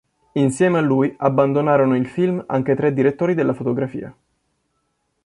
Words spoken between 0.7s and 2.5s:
a lui abbandonarono il film